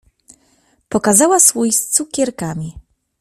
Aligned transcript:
Pokazała 0.89 1.39
słój 1.39 1.71
z 1.71 1.89
cukierkami. 1.89 2.73